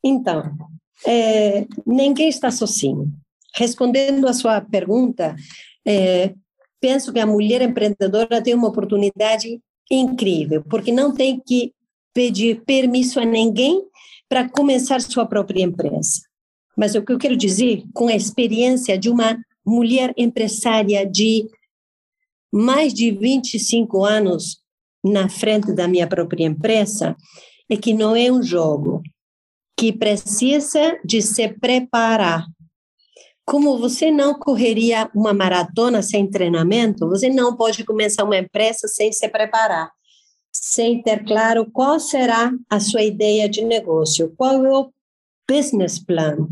[0.03, 0.43] Então,
[1.05, 3.11] é, ninguém está sozinho.
[3.55, 5.36] Respondendo a sua pergunta,
[5.86, 6.34] é,
[6.80, 11.73] penso que a mulher empreendedora tem uma oportunidade incrível, porque não tem que
[12.13, 13.83] pedir permisso a ninguém
[14.27, 16.21] para começar sua própria empresa.
[16.77, 21.47] Mas o que eu quero dizer, com a experiência de uma mulher empresária de
[22.51, 24.61] mais de 25 anos
[25.03, 27.15] na frente da minha própria empresa
[27.69, 29.01] é que não é um jogo,
[29.77, 32.45] que precisa de se preparar.
[33.49, 39.11] Como você não correria uma maratona sem treinamento, você não pode começar uma empresa sem
[39.11, 39.91] se preparar,
[40.53, 44.93] sem ter claro qual será a sua ideia de negócio, qual é o
[45.49, 46.47] business plan,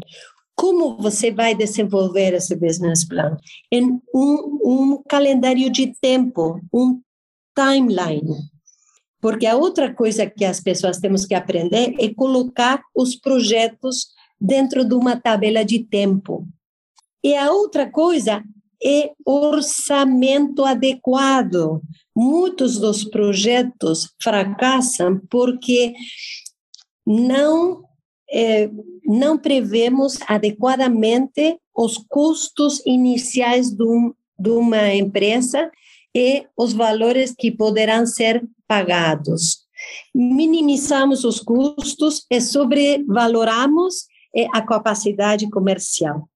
[0.55, 3.37] como você vai desenvolver esse business plan?
[3.71, 6.99] Em um, um calendário de tempo, um
[7.55, 8.39] timeline.
[9.21, 14.07] Porque a outra coisa que as pessoas temos que aprender é colocar os projetos
[14.41, 16.47] dentro de uma tabela de tempo.
[17.24, 18.43] E a outra coisa
[18.84, 21.82] é orçamento adequado.
[22.15, 25.93] Muitos dos projetos fracassam porque
[27.05, 27.84] não
[28.30, 28.70] é,
[29.05, 35.72] não prevemos adequadamente os custos iniciais de, um, de uma empresa
[36.13, 39.65] e os valores que poderão ser pagados.
[40.13, 44.05] Minimizamos os custos e sobrevaloramos
[44.53, 46.28] a capacidade comercial.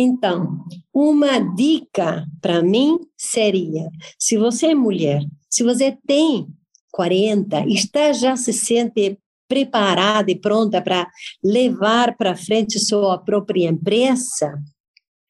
[0.00, 6.46] Então, uma dica para mim seria: se você é mulher, se você tem
[6.92, 9.18] 40, está já se sente
[9.48, 11.10] preparada e pronta para
[11.42, 14.62] levar para frente sua própria empresa,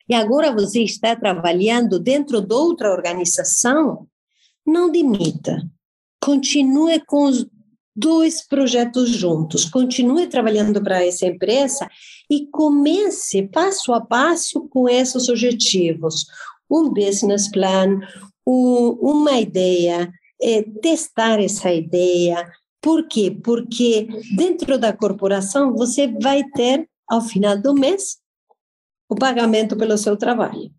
[0.08, 4.06] e agora você está trabalhando dentro de outra organização,
[4.66, 5.62] não demita.
[6.20, 7.46] Continue com os
[7.98, 11.88] dois projetos juntos, continue trabalhando para essa empresa
[12.30, 16.26] e comece passo a passo com esses objetivos.
[16.70, 18.00] Um business plan,
[18.46, 22.46] uma ideia, é, testar essa ideia,
[22.80, 23.36] por quê?
[23.42, 28.18] Porque dentro da corporação você vai ter, ao final do mês,
[29.08, 30.70] o pagamento pelo seu trabalho.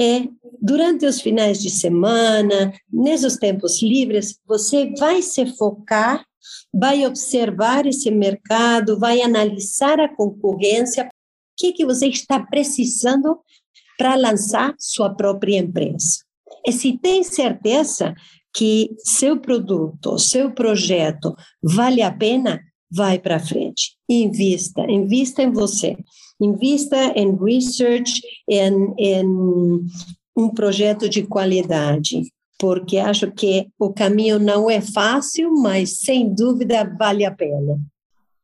[0.00, 0.30] E
[0.62, 6.24] durante os finais de semana, nesses tempos livres, você vai se focar,
[6.72, 11.08] vai observar esse mercado, vai analisar a concorrência, o
[11.56, 13.38] que, que você está precisando
[13.96, 16.18] para lançar sua própria empresa.
[16.66, 18.14] E se tem certeza
[18.54, 22.60] que seu produto, seu projeto vale a pena,
[22.90, 23.96] vai para frente.
[24.08, 25.96] Invista, invista em você.
[26.40, 29.26] Invista em research, em, em
[30.36, 32.22] um projeto de qualidade,
[32.58, 37.78] porque acho que o caminho não é fácil, mas sem dúvida vale a pena.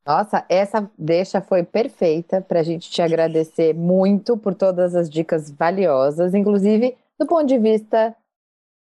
[0.06, 5.50] Nossa, essa deixa foi perfeita para a gente te agradecer muito por todas as dicas
[5.50, 8.14] valiosas, inclusive do ponto de vista